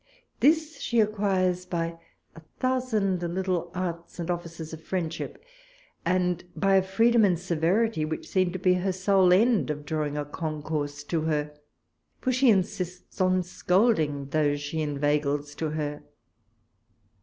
This 0.39 0.79
she 0.81 0.99
acquires 0.99 1.67
by 1.67 1.99
a 2.35 2.39
thousand 2.59 3.21
little 3.21 3.69
arts 3.75 4.17
and 4.17 4.31
offices 4.31 4.73
of 4.73 4.81
friendship: 4.81 5.45
and 6.03 6.43
by 6.55 6.73
a 6.77 6.81
freedom 6.81 7.23
and 7.23 7.37
severity, 7.37 8.03
which 8.03 8.27
seem 8.27 8.51
to 8.51 8.57
be 8.57 8.73
her 8.73 8.93
sole 8.93 9.31
end 9.31 9.69
of 9.69 9.85
drawing 9.85 10.17
a 10.17 10.25
con 10.25 10.63
course 10.63 11.03
to 11.03 11.21
her; 11.25 11.53
for 12.19 12.31
she 12.31 12.49
insists 12.49 13.21
on 13.21 13.43
scolding 13.43 14.25
those 14.29 14.59
she 14.59 14.81
inveigles 14.81 15.53
to 15.53 15.69
her. 15.69 16.01